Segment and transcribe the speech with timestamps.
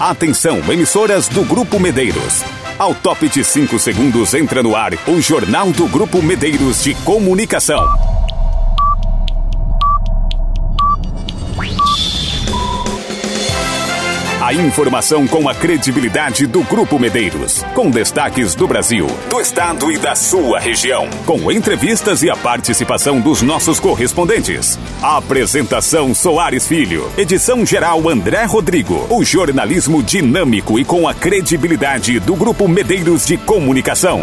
[0.00, 2.42] Atenção, emissoras do Grupo Medeiros.
[2.78, 8.11] Ao top de 5 segundos entra no ar o Jornal do Grupo Medeiros de Comunicação.
[14.52, 17.64] Informação com a credibilidade do Grupo Medeiros.
[17.74, 21.08] Com destaques do Brasil, do estado e da sua região.
[21.24, 24.78] Com entrevistas e a participação dos nossos correspondentes.
[25.02, 27.10] Apresentação Soares Filho.
[27.16, 29.06] Edição geral André Rodrigo.
[29.08, 34.20] O jornalismo dinâmico e com a credibilidade do Grupo Medeiros de Comunicação.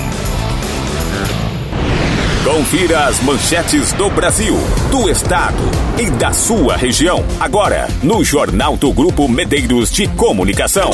[2.44, 4.56] Confira as manchetes do Brasil,
[4.90, 5.58] do estado
[6.00, 7.24] e da sua região.
[7.38, 10.90] Agora, no Jornal do Grupo Medeiros de Comunicação.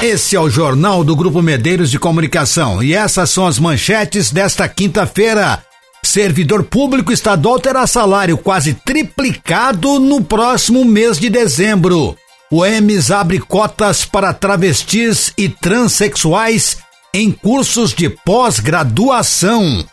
[0.00, 4.68] Esse é o Jornal do Grupo Medeiros de Comunicação e essas são as manchetes desta
[4.68, 5.62] quinta-feira.
[6.02, 12.16] Servidor público estadual terá salário quase triplicado no próximo mês de dezembro.
[12.48, 16.78] O EMS abre cotas para travestis e transexuais
[17.12, 19.84] em cursos de pós-graduação.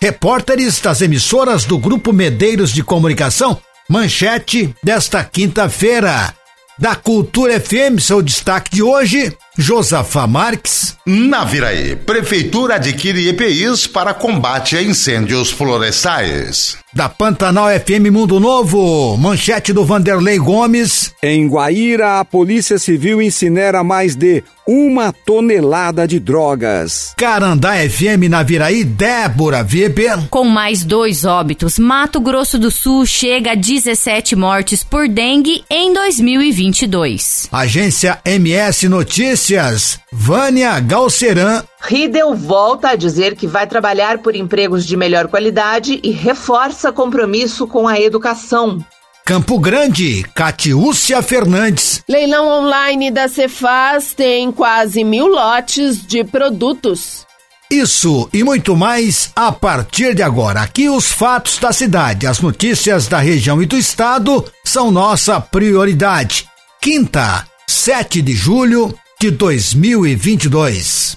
[0.00, 6.34] Repórteres das emissoras do Grupo Medeiros de Comunicação, manchete desta quinta-feira.
[6.78, 10.96] Da Cultura FM, seu destaque de hoje, Josafá Marques.
[11.06, 16.76] Naviraí, Prefeitura adquire EPIs para combate a incêndios florestais.
[16.92, 21.12] Da Pantanal FM Mundo Novo, manchete do Vanderlei Gomes.
[21.22, 27.12] Em Guaíra, a Polícia Civil incinera mais de uma tonelada de drogas.
[27.16, 30.26] Carandá FM na Viraí, Débora Weber.
[30.28, 35.92] Com mais dois óbitos, Mato Grosso do Sul chega a 17 mortes por dengue em
[35.92, 37.48] 2022.
[37.52, 39.45] Agência MS Notícias,
[40.12, 41.62] Vânia Galceran.
[41.80, 47.66] Riedel volta a dizer que vai trabalhar por empregos de melhor qualidade e reforça compromisso
[47.66, 48.84] com a educação.
[49.24, 52.02] Campo Grande, Catiúcia Fernandes.
[52.08, 57.24] Leilão online da Cefaz tem quase mil lotes de produtos.
[57.70, 60.60] Isso e muito mais a partir de agora.
[60.60, 66.48] Aqui os fatos da cidade, as notícias da região e do estado são nossa prioridade.
[66.80, 68.92] Quinta, 7 de julho
[69.26, 71.16] de 2022.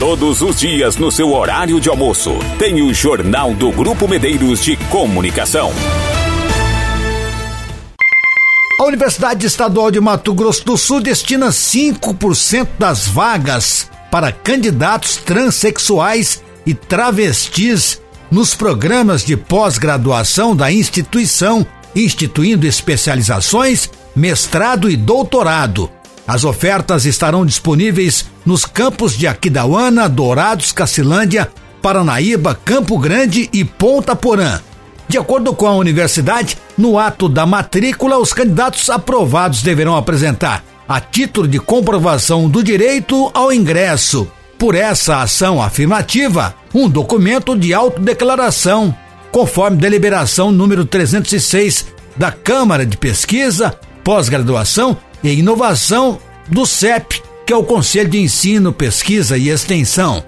[0.00, 4.76] Todos os dias no seu horário de almoço, tem o Jornal do Grupo Medeiros de
[4.90, 5.70] Comunicação.
[8.80, 16.42] A Universidade Estadual de Mato Grosso do Sul destina 5% das vagas para candidatos transexuais
[16.66, 25.88] e travestis nos programas de pós-graduação da instituição, instituindo especializações, mestrado e doutorado.
[26.28, 31.50] As ofertas estarão disponíveis nos campos de Aquidauana, Dourados, Cacilândia,
[31.80, 34.60] Paranaíba, Campo Grande e Ponta Porã.
[35.08, 41.00] De acordo com a universidade, no ato da matrícula, os candidatos aprovados deverão apresentar, a
[41.00, 48.94] título de comprovação do direito ao ingresso, por essa ação afirmativa, um documento de autodeclaração,
[49.32, 51.86] conforme deliberação número 306
[52.18, 56.18] da Câmara de Pesquisa, Pós-Graduação e Inovação
[56.48, 60.24] do CEP, que é o Conselho de Ensino, Pesquisa e Extensão.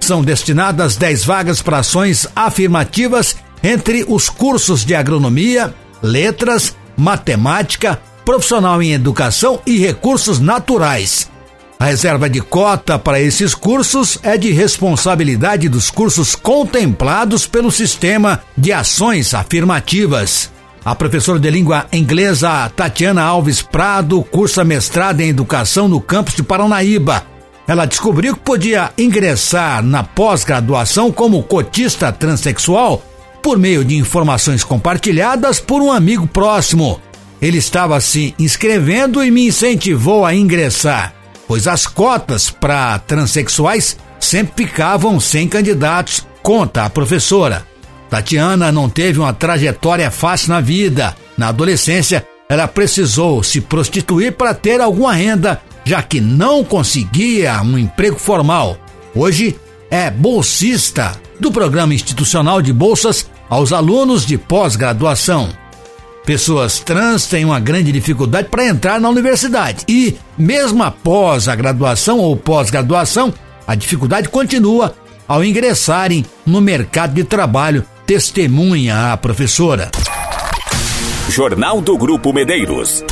[0.00, 8.82] São destinadas 10 vagas para ações afirmativas entre os cursos de agronomia, letras, matemática, profissional
[8.82, 11.30] em educação e recursos naturais.
[11.78, 18.42] A reserva de cota para esses cursos é de responsabilidade dos cursos contemplados pelo sistema
[18.56, 20.50] de ações afirmativas.
[20.82, 26.42] A professora de língua inglesa Tatiana Alves Prado cursa mestrado em educação no campus de
[26.42, 27.26] Paranaíba.
[27.68, 33.02] Ela descobriu que podia ingressar na pós-graduação como cotista transexual
[33.42, 36.98] por meio de informações compartilhadas por um amigo próximo.
[37.42, 41.14] Ele estava se inscrevendo e me incentivou a ingressar,
[41.46, 47.69] pois as cotas para transexuais sempre ficavam sem candidatos, conta a professora.
[48.10, 51.16] Tatiana não teve uma trajetória fácil na vida.
[51.38, 57.78] Na adolescência, ela precisou se prostituir para ter alguma renda, já que não conseguia um
[57.78, 58.76] emprego formal.
[59.14, 59.56] Hoje
[59.88, 65.48] é bolsista do Programa Institucional de Bolsas aos alunos de pós-graduação.
[66.26, 72.18] Pessoas trans têm uma grande dificuldade para entrar na universidade e, mesmo após a graduação
[72.18, 73.32] ou pós-graduação,
[73.66, 74.94] a dificuldade continua
[75.26, 79.88] ao ingressarem no mercado de trabalho, testemunha a professora.
[81.28, 83.04] Jornal do Grupo Medeiros.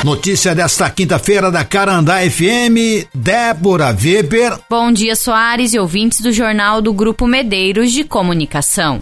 [0.04, 4.58] Notícia desta quinta-feira da Carandá FM, Débora Weber.
[4.68, 9.00] Bom dia, Soares e ouvintes do Jornal do Grupo Medeiros de Comunicação.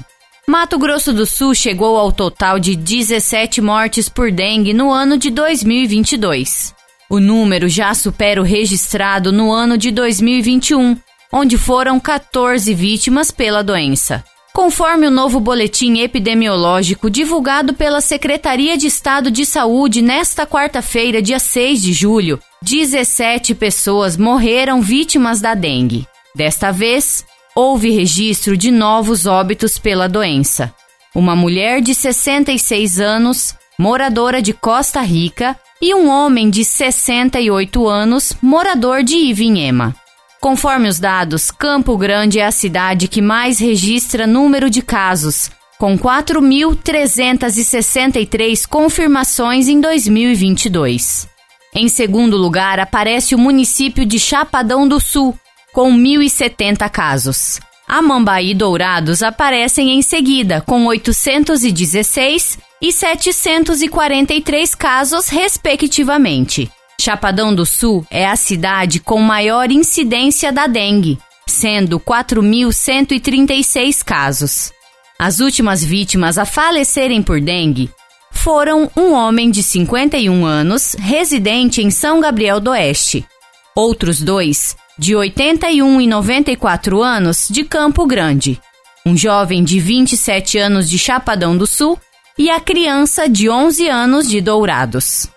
[0.49, 5.31] Mato Grosso do Sul chegou ao total de 17 mortes por dengue no ano de
[5.31, 6.78] 2022.
[7.11, 10.95] O número já supera o registrado no ano de 2021,
[11.33, 14.23] onde foram 14 vítimas pela doença.
[14.53, 21.39] Conforme o novo boletim epidemiológico divulgado pela Secretaria de Estado de Saúde nesta quarta-feira, dia
[21.39, 26.07] 6 de julho, 17 pessoas morreram vítimas da dengue.
[26.35, 27.25] Desta vez,
[27.55, 30.75] houve registro de novos óbitos pela doença.
[31.15, 38.35] Uma mulher de 66 anos, moradora de Costa Rica, e um homem de 68 anos,
[38.43, 39.95] morador de Ivinhema.
[40.41, 45.99] Conforme os dados, Campo Grande é a cidade que mais registra número de casos, com
[45.99, 51.27] 4.363 confirmações em 2022.
[51.75, 55.39] Em segundo lugar, aparece o município de Chapadão do Sul,
[55.73, 57.61] com 1.070 casos.
[57.89, 66.71] Amambaí Dourados aparecem em seguida, com 816 e 743 casos, respectivamente.
[67.01, 74.71] Chapadão do Sul é a cidade com maior incidência da dengue, sendo 4.136 casos.
[75.19, 77.91] As últimas vítimas a falecerem por dengue
[78.31, 83.27] foram um homem de 51 anos, residente em São Gabriel do Oeste.
[83.75, 88.61] Outros dois, de 81 e 94 anos, de Campo Grande.
[89.07, 91.99] Um jovem de 27 anos de Chapadão do Sul
[92.37, 95.29] e a criança de 11 anos de Dourados.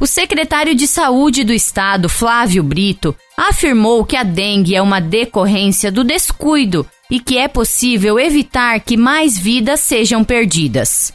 [0.00, 5.92] O secretário de Saúde do Estado, Flávio Brito, afirmou que a dengue é uma decorrência
[5.92, 11.12] do descuido e que é possível evitar que mais vidas sejam perdidas.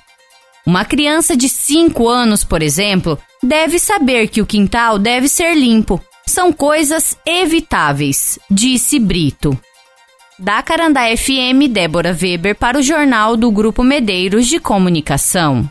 [0.66, 6.02] Uma criança de 5 anos, por exemplo, deve saber que o quintal deve ser limpo.
[6.28, 9.58] São coisas evitáveis, disse Brito.
[10.38, 15.66] Da Carandá FM, Débora Weber para o Jornal do Grupo Medeiros de Comunicação.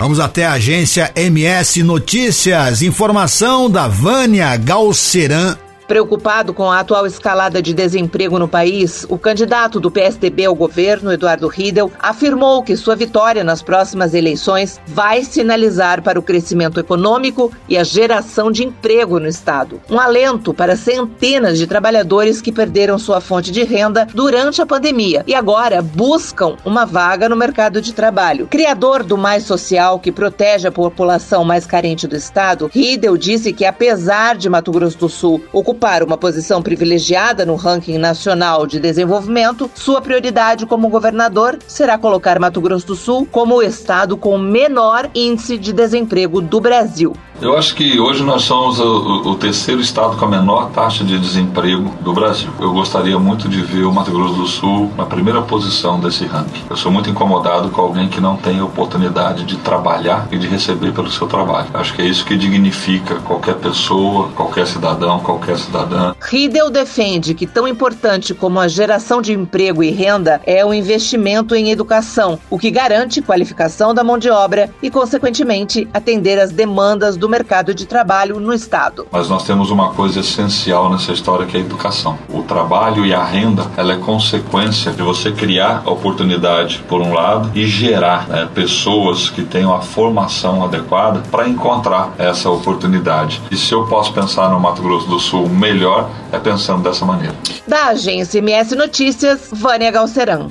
[0.00, 2.82] Vamos até a agência MS Notícias.
[2.82, 9.78] Informação da Vânia Galceran Preocupado com a atual escalada de desemprego no país, o candidato
[9.78, 16.02] do PSDB ao governo, Eduardo Riedel, afirmou que sua vitória nas próximas eleições vai sinalizar
[16.02, 19.78] para o crescimento econômico e a geração de emprego no estado.
[19.90, 25.22] Um alento para centenas de trabalhadores que perderam sua fonte de renda durante a pandemia
[25.26, 28.46] e agora buscam uma vaga no mercado de trabalho.
[28.46, 33.66] Criador do Mais Social, que protege a população mais carente do estado, Riedel disse que
[33.66, 38.78] apesar de Mato Grosso do Sul ocupar ocupar uma posição privilegiada no ranking nacional de
[38.78, 44.38] desenvolvimento, sua prioridade como governador será colocar Mato Grosso do Sul como o estado com
[44.38, 47.16] menor índice de desemprego do Brasil.
[47.42, 51.18] Eu acho que hoje nós somos o, o, terceiro estado com a menor taxa de
[51.18, 52.48] desemprego do Brasil.
[52.60, 56.62] Eu gostaria muito de ver o Mato Grosso do Sul na primeira posição desse ranking.
[56.70, 60.92] Eu sou muito incomodado com alguém que não tem oportunidade de trabalhar e de receber
[60.92, 61.66] pelo seu trabalho.
[61.74, 66.14] Acho que é isso que dignifica qualquer pessoa, qualquer cidadão, qualquer cidadã.
[66.20, 71.54] Riedel defende que tão importante como a geração de emprego e renda é o investimento
[71.54, 77.16] em educação, o que garante qualificação da mão de obra e, consequentemente, atender às demandas
[77.16, 79.06] do do mercado de trabalho no Estado.
[79.10, 82.18] Mas nós temos uma coisa essencial nessa história que é a educação.
[82.28, 87.50] O trabalho e a renda, ela é consequência de você criar oportunidade, por um lado,
[87.54, 93.40] e gerar né, pessoas que tenham a formação adequada para encontrar essa oportunidade.
[93.50, 97.34] E se eu posso pensar no Mato Grosso do Sul melhor, é pensando dessa maneira.
[97.66, 100.48] Da agência MS Notícias, Vânia Galceran.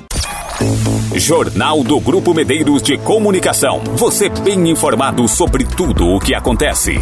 [1.14, 3.82] Jornal do Grupo Medeiros de Comunicação.
[3.94, 7.00] Você bem informado sobre tudo o que acontece.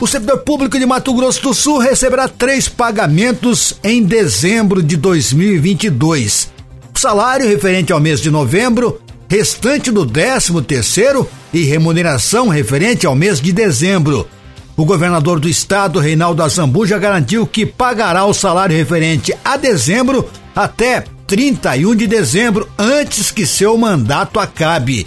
[0.00, 6.50] O servidor público de Mato Grosso do Sul receberá três pagamentos em dezembro de 2022.
[6.94, 13.14] O salário referente ao mês de novembro, restante do 13 terceiro e remuneração referente ao
[13.14, 14.28] mês de dezembro.
[14.76, 21.04] O governador do estado, Reinaldo Azambuja, garantiu que pagará o salário referente a dezembro até
[21.26, 25.06] 31 de dezembro, antes que seu mandato acabe.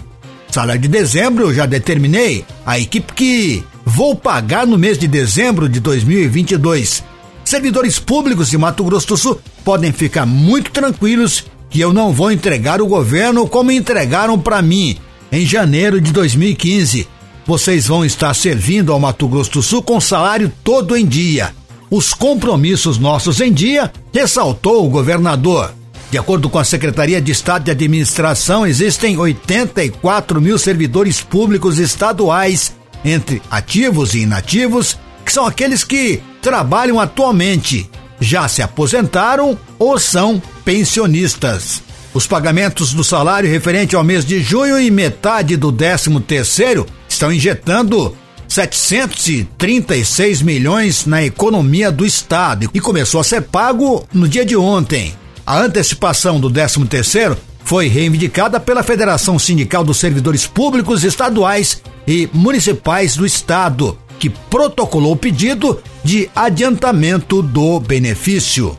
[0.51, 5.79] Salário de dezembro já determinei a equipe que vou pagar no mês de dezembro de
[5.79, 7.03] 2022.
[7.43, 12.31] Servidores públicos de Mato Grosso do Sul podem ficar muito tranquilos que eu não vou
[12.31, 14.97] entregar o governo como entregaram para mim
[15.34, 17.08] em janeiro de 2015.
[17.46, 21.52] Vocês vão estar servindo ao Mato Grosso do Sul com salário todo em dia.
[21.90, 25.74] Os compromissos nossos em dia, ressaltou o governador.
[26.12, 32.72] De acordo com a Secretaria de Estado de Administração, existem 84 mil servidores públicos estaduais,
[33.04, 40.42] entre ativos e inativos, que são aqueles que trabalham atualmente, já se aposentaram ou são
[40.63, 41.82] pensionistas.
[42.13, 47.34] Os pagamentos do salário referente ao mês de junho e metade do 13 terceiro estão
[47.34, 48.15] injetando
[48.48, 55.15] 736 milhões na economia do estado e começou a ser pago no dia de ontem.
[55.43, 62.29] A antecipação do 13 terceiro foi reivindicada pela Federação Sindical dos Servidores Públicos Estaduais e
[62.32, 68.75] Municipais do Estado, que protocolou o pedido de adiantamento do benefício.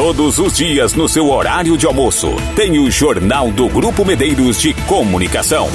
[0.00, 4.72] Todos os dias no seu horário de almoço, tem o Jornal do Grupo Medeiros de
[4.88, 5.68] Comunicação.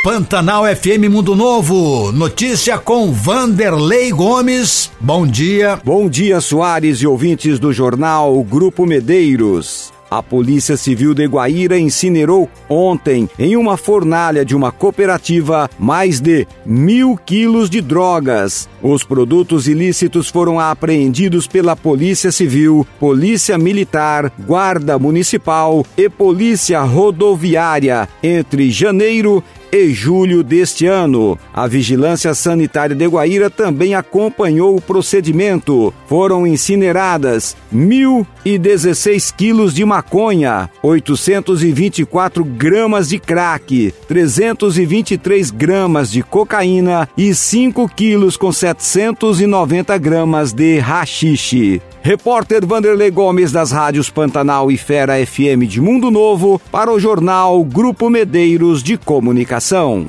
[0.03, 2.11] Pantanal FM Mundo Novo.
[2.11, 4.91] Notícia com Vanderlei Gomes.
[4.99, 5.79] Bom dia.
[5.85, 9.93] Bom dia, Soares e ouvintes do jornal Grupo Medeiros.
[10.13, 16.47] A Polícia Civil de Guaíra incinerou ontem, em uma fornalha de uma cooperativa, mais de
[16.67, 18.69] mil quilos de drogas.
[18.83, 28.07] Os produtos ilícitos foram apreendidos pela Polícia Civil, Polícia Militar, Guarda Municipal e Polícia Rodoviária
[28.23, 29.43] entre janeiro
[29.73, 31.39] e julho deste ano.
[31.53, 35.95] A Vigilância Sanitária de Guaíra também acompanhou o procedimento.
[36.07, 47.35] Foram incineradas 1.016 quilos de maconha, 824 gramas de crack, 323 gramas de cocaína e
[47.35, 51.81] 5 quilos com 790 gramas de rachixe.
[52.03, 57.63] Repórter Vanderlei Gomes das rádios Pantanal e Fera FM de Mundo Novo para o jornal
[57.63, 60.09] Grupo Medeiros de Comunicação.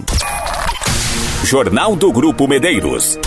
[1.44, 3.20] Jornal do Grupo Medeiros.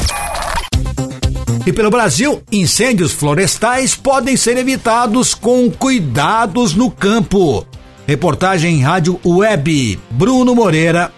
[1.64, 7.64] E pelo Brasil, incêndios florestais podem ser evitados com cuidados no campo.
[8.04, 9.96] Reportagem em Rádio Web.
[10.10, 11.12] Bruno Moreira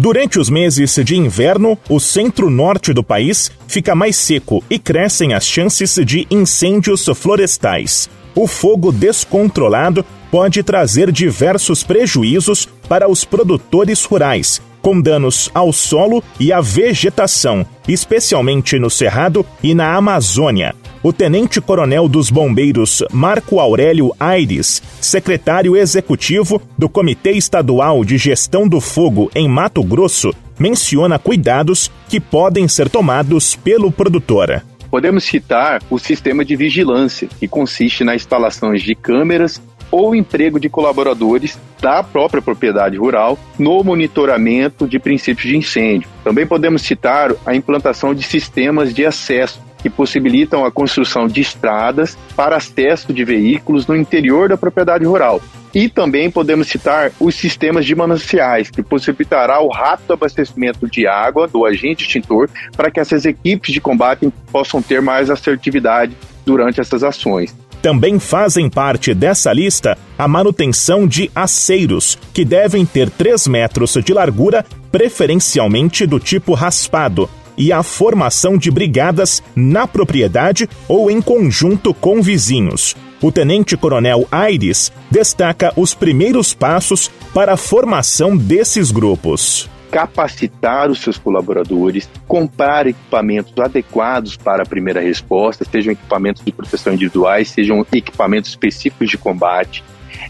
[0.00, 5.44] Durante os meses de inverno, o centro-norte do país fica mais seco e crescem as
[5.44, 8.08] chances de incêndios florestais.
[8.34, 16.24] O fogo descontrolado pode trazer diversos prejuízos para os produtores rurais, com danos ao solo
[16.40, 20.74] e à vegetação, especialmente no Cerrado e na Amazônia.
[21.02, 28.82] O tenente-coronel dos bombeiros Marco Aurélio Aires, secretário executivo do Comitê Estadual de Gestão do
[28.82, 34.62] Fogo em Mato Grosso, menciona cuidados que podem ser tomados pelo produtor.
[34.90, 40.68] Podemos citar o sistema de vigilância, que consiste na instalação de câmeras ou emprego de
[40.68, 46.08] colaboradores da própria propriedade rural no monitoramento de princípios de incêndio.
[46.22, 52.16] Também podemos citar a implantação de sistemas de acesso que possibilitam a construção de estradas
[52.36, 55.40] para acesso de veículos no interior da propriedade rural.
[55.72, 61.46] E também podemos citar os sistemas de mananciais, que possibilitará o rápido abastecimento de água
[61.46, 67.04] do agente extintor para que essas equipes de combate possam ter mais assertividade durante essas
[67.04, 67.54] ações.
[67.80, 74.12] Também fazem parte dessa lista a manutenção de aceiros, que devem ter 3 metros de
[74.12, 81.92] largura, preferencialmente do tipo raspado, e a formação de brigadas na propriedade ou em conjunto
[81.92, 82.96] com vizinhos.
[83.20, 91.18] O tenente-coronel Aires destaca os primeiros passos para a formação desses grupos capacitar os seus
[91.18, 98.50] colaboradores, comprar equipamentos adequados para a primeira resposta, sejam equipamentos de proteção individuais, sejam equipamentos
[98.50, 99.82] específicos de combate.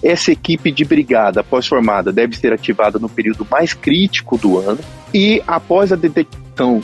[0.03, 4.79] Essa equipe de brigada pós-formada deve ser ativada no período mais crítico do ano
[5.13, 6.41] e, após a detecção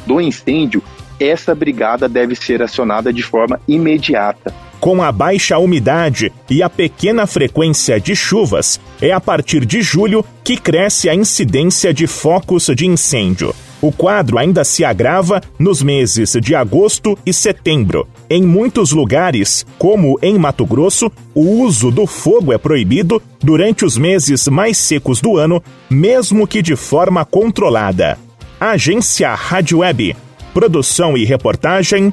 [0.07, 0.83] do incêndio,
[1.19, 4.53] essa brigada deve ser acionada de forma imediata.
[4.81, 10.25] Com a baixa umidade e a pequena frequência de chuvas, é a partir de julho
[10.45, 13.55] que cresce a incidência de focos de incêndio.
[13.81, 18.09] O quadro ainda se agrava nos meses de agosto e setembro.
[18.29, 23.99] Em muitos lugares, como em Mato Grosso, o uso do fogo é proibido durante os
[23.99, 28.19] meses mais secos do ano, mesmo que de forma controlada.
[28.59, 30.17] Agência Rádio Web.
[30.55, 32.11] Produção e reportagem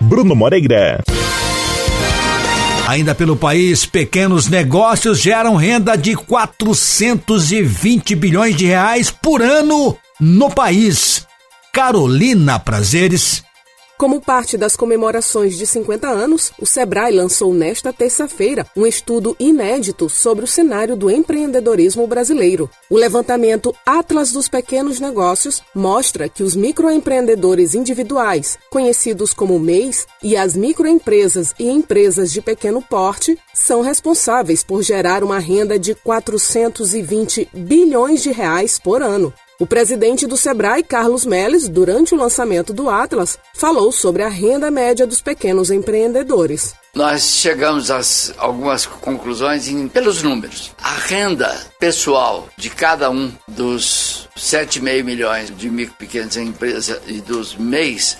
[0.00, 1.00] Bruno Moreira.
[2.88, 10.50] Ainda pelo país, pequenos negócios geram renda de 420 bilhões de reais por ano no
[10.50, 11.24] país.
[11.72, 13.44] Carolina Prazeres
[13.96, 20.08] como parte das comemorações de 50 anos, o Sebrae lançou nesta terça-feira um estudo inédito
[20.08, 22.68] sobre o cenário do empreendedorismo brasileiro.
[22.90, 30.36] O levantamento Atlas dos Pequenos Negócios mostra que os microempreendedores individuais, conhecidos como MEIs, e
[30.36, 37.48] as microempresas e empresas de pequeno porte são responsáveis por gerar uma renda de 420
[37.52, 39.32] bilhões de reais por ano.
[39.58, 44.68] O presidente do Sebrae, Carlos Melles, durante o lançamento do Atlas, falou sobre a renda
[44.68, 46.74] média dos pequenos empreendedores.
[46.92, 48.00] Nós chegamos a
[48.38, 50.72] algumas conclusões em, pelos números.
[50.82, 57.56] A renda pessoal de cada um dos 7,5 milhões de micro pequenas empresas e dos
[57.56, 58.18] MEIs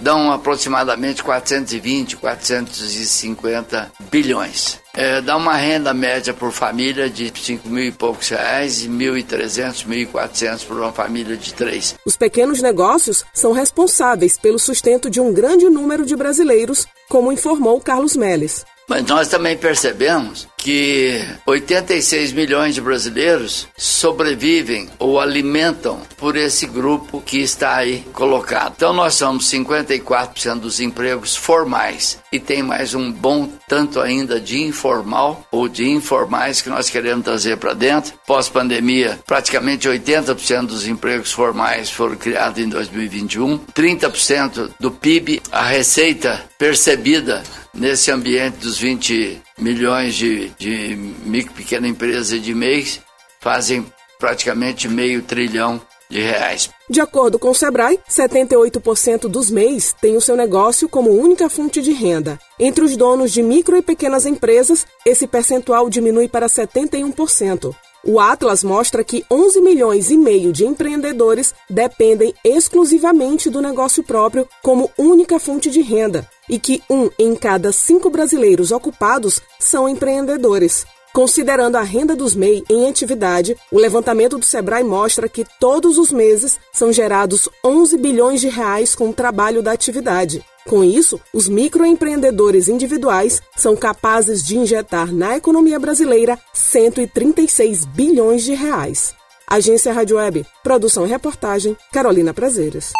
[0.00, 4.78] dão aproximadamente 420, 450 bilhões.
[4.94, 9.86] É, dá uma renda média por família de 5 mil e poucos reais e 1.300,
[9.86, 11.94] 1.400 por uma família de três.
[12.04, 17.80] Os pequenos negócios são responsáveis pelo sustento de um grande número de brasileiros, como informou
[17.80, 18.64] Carlos Melles.
[18.88, 27.20] Mas nós também percebemos que 86 milhões de brasileiros sobrevivem ou alimentam por esse grupo
[27.20, 28.74] que está aí colocado.
[28.76, 34.62] Então nós somos 54% dos empregos formais e tem mais um bom tanto ainda de
[34.62, 38.12] informal ou de informais que nós queremos trazer para dentro.
[38.26, 46.44] Pós-pandemia, praticamente 80% dos empregos formais foram criados em 2021, 30% do PIB, a receita
[46.58, 47.42] percebida
[47.72, 53.00] nesse ambiente dos 20 milhões de, de micro pequena empresa de MEIs,
[53.40, 53.86] fazem
[54.18, 56.68] praticamente meio trilhão de reais.
[56.88, 61.80] De acordo com o Sebrae, 78% dos MEIs têm o seu negócio como única fonte
[61.80, 62.38] de renda.
[62.58, 67.74] Entre os donos de micro e pequenas empresas, esse percentual diminui para 71%.
[68.02, 74.48] O Atlas mostra que 11 milhões e meio de empreendedores dependem exclusivamente do negócio próprio
[74.62, 80.84] como única fonte de renda e que um em cada cinco brasileiros ocupados são empreendedores.
[81.12, 86.12] Considerando a renda dos MEI em atividade, o levantamento do Sebrae mostra que todos os
[86.12, 90.44] meses são gerados 11 bilhões de reais com o trabalho da atividade.
[90.68, 98.54] Com isso, os microempreendedores individuais são capazes de injetar na economia brasileira 136 bilhões de
[98.54, 99.14] reais.
[99.48, 102.92] Agência Rádio Web, produção e reportagem, Carolina Prazeres.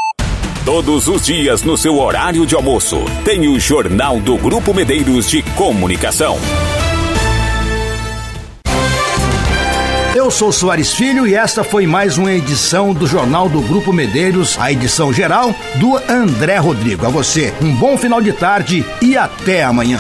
[0.65, 5.43] Todos os dias no seu horário de almoço, tem o Jornal do Grupo Medeiros de
[5.57, 6.37] Comunicação.
[10.15, 14.59] Eu sou Soares Filho e esta foi mais uma edição do Jornal do Grupo Medeiros,
[14.61, 17.07] a edição geral do André Rodrigo.
[17.07, 19.99] A você, um bom final de tarde e até amanhã.